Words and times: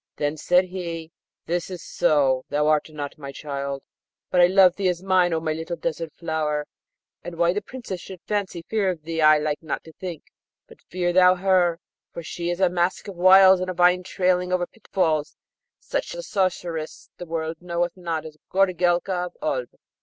Then 0.15 0.35
said 0.35 0.65
he, 0.65 1.11
'This 1.45 1.69
is 1.69 1.83
so: 1.83 2.43
thou 2.49 2.65
art 2.67 2.89
not 2.89 3.19
my 3.19 3.31
child; 3.31 3.83
but 4.31 4.41
I 4.41 4.47
love 4.47 4.75
thee 4.75 4.89
as 4.89 5.03
mine, 5.03 5.31
O 5.31 5.39
my 5.39 5.53
little 5.53 5.75
Desert 5.75 6.11
flower; 6.17 6.65
and 7.21 7.35
why 7.35 7.53
the 7.53 7.61
Princess 7.61 8.01
should 8.01 8.19
fancy 8.25 8.63
fear 8.63 8.89
of 8.89 9.03
thee 9.03 9.21
I 9.21 9.37
like 9.37 9.61
not 9.61 9.83
to 9.83 9.93
think; 9.93 10.23
but 10.65 10.81
fear 10.81 11.13
thou 11.13 11.35
her, 11.35 11.77
for 12.13 12.23
she 12.23 12.49
is 12.49 12.59
a 12.59 12.67
mask 12.67 13.07
of 13.09 13.15
wiles 13.15 13.59
and 13.59 13.69
a 13.69 13.75
vine 13.75 14.01
trailing 14.01 14.51
over 14.51 14.65
pitfalls; 14.65 15.35
such 15.79 16.15
a 16.15 16.23
sorceress 16.23 17.11
the 17.19 17.27
world 17.27 17.57
knoweth 17.61 17.95
not 17.95 18.25
as 18.25 18.37
Goorelka 18.51 19.27
of 19.27 19.37
Oolb.' 19.43 19.69